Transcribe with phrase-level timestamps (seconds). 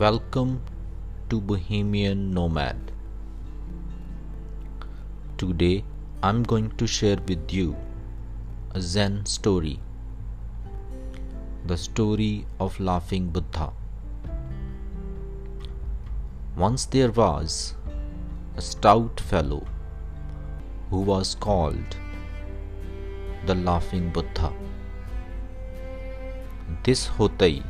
[0.00, 0.62] Welcome
[1.28, 2.92] to Bohemian Nomad.
[5.36, 5.84] Today
[6.22, 7.76] I'm going to share with you
[8.72, 9.78] a Zen story.
[11.66, 13.74] The story of Laughing Buddha.
[16.56, 17.74] Once there was
[18.56, 19.62] a stout fellow
[20.88, 21.96] who was called
[23.44, 24.50] the Laughing Buddha.
[26.84, 27.62] This Hotei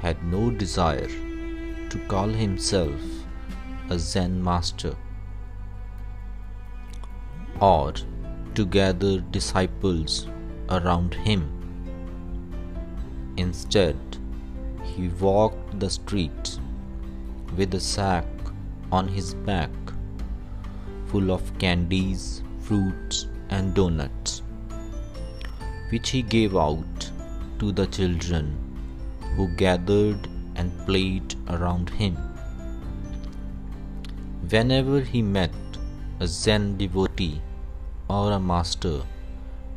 [0.00, 1.25] had no desire
[1.96, 3.00] to call himself
[3.90, 4.94] a Zen master
[7.60, 7.92] or
[8.54, 10.26] to gather disciples
[10.68, 11.42] around him.
[13.36, 13.96] Instead,
[14.82, 16.60] he walked the streets
[17.56, 18.26] with a sack
[18.92, 19.70] on his back
[21.06, 24.42] full of candies, fruits, and donuts,
[25.90, 27.10] which he gave out
[27.58, 28.56] to the children
[29.36, 32.16] who gathered and played around him.
[34.50, 35.50] Whenever he met
[36.20, 37.40] a Zen devotee
[38.08, 39.02] or a master,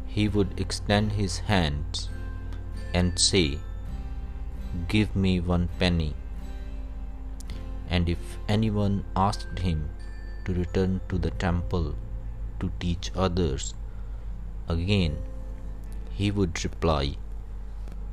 [0.08, 2.10] he would extend his hands
[2.94, 3.60] and say,
[4.88, 6.14] Give me one penny.
[7.90, 9.90] And if anyone asked him
[10.46, 11.96] to return to the temple
[12.60, 13.74] to teach others,
[14.68, 15.18] again
[16.20, 17.16] he would reply,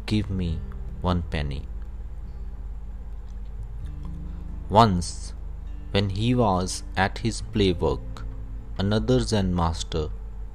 [0.07, 0.59] Give me
[1.01, 1.65] one penny.
[4.69, 5.33] Once,
[5.93, 8.25] when he was at his play work,
[8.79, 10.09] another Zen master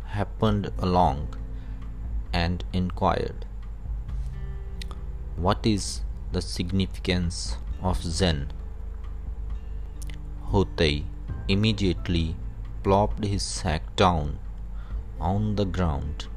[0.05, 1.35] happened along
[2.33, 3.45] and inquired,
[5.37, 6.01] What is
[6.33, 8.51] the significance of Zen?
[10.51, 11.05] Hotei
[11.47, 12.35] immediately
[12.83, 14.39] plopped his sack down
[15.21, 16.27] on the ground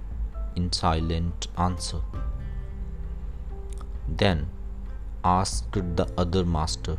[0.54, 2.02] in silent answer.
[4.06, 4.48] Then
[5.24, 6.98] asked the other master,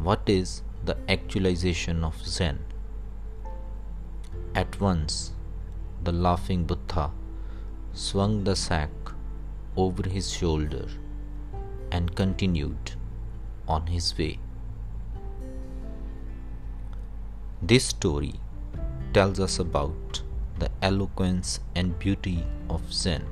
[0.00, 2.60] What is the actualization of Zen?
[4.54, 5.32] At once,
[6.04, 7.10] the laughing Buddha
[7.94, 8.90] swung the sack
[9.76, 10.86] over his shoulder
[11.90, 12.92] and continued
[13.66, 14.38] on his way.
[17.60, 18.34] This story
[19.12, 20.22] tells us about
[20.60, 23.26] the eloquence and beauty of Zen.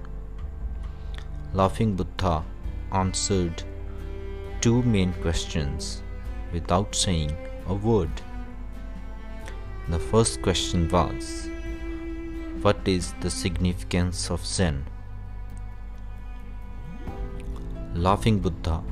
[1.55, 2.45] Laughing Buddha
[2.91, 3.63] answered
[4.61, 6.03] two main questions
[6.53, 7.37] without saying
[7.69, 8.11] a word.
[9.89, 11.49] The first question was
[12.63, 14.85] What is the significance of Zen?
[17.95, 18.83] Laughing Buddha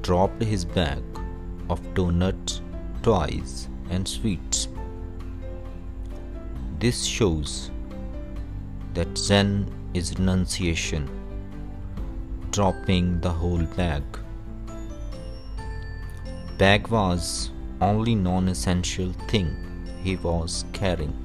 [0.00, 1.02] dropped his bag
[1.70, 2.60] of donuts,
[3.02, 4.68] toys, and sweets.
[6.78, 7.70] This shows
[8.94, 11.08] that Zen is renunciation,
[12.50, 14.02] dropping the whole bag.
[16.58, 19.56] Bag was only non-essential thing
[20.04, 21.16] he was carrying.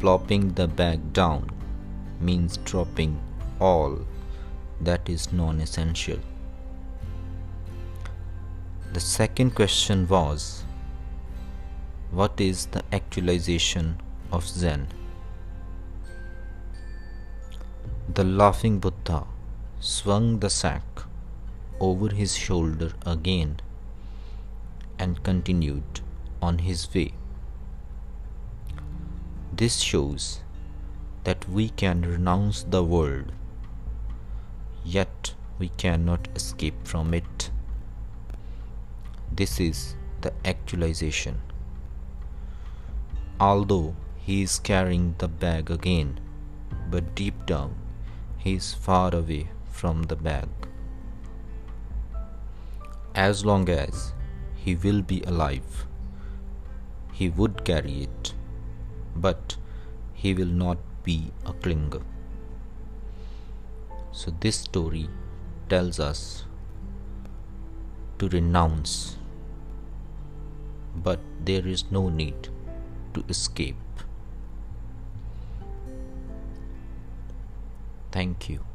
[0.00, 1.50] Plopping the bag down
[2.20, 3.20] means dropping
[3.60, 3.98] all
[4.80, 6.18] that is non-essential.
[8.92, 10.64] The second question was
[12.10, 13.98] what is the actualization
[14.32, 14.88] of Zen?
[18.12, 19.24] The laughing Buddha
[19.80, 20.82] swung the sack
[21.86, 23.56] over his shoulder again
[24.98, 26.00] and continued
[26.40, 27.12] on his way.
[29.52, 30.40] This shows
[31.24, 33.32] that we can renounce the world,
[34.84, 37.50] yet we cannot escape from it.
[39.30, 41.40] This is the actualization.
[43.40, 46.20] Although he is carrying the bag again,
[46.90, 47.74] but deep down
[48.38, 50.48] he is far away from the bag.
[53.14, 54.14] As long as
[54.54, 55.86] he will be alive,
[57.12, 58.32] he would carry it,
[59.14, 59.56] but
[60.14, 62.02] he will not be a clinger.
[64.12, 65.10] So, this story
[65.68, 66.46] tells us
[68.18, 69.18] to renounce,
[70.96, 72.48] but there is no need
[73.12, 73.76] to escape.
[78.10, 78.71] Thank you.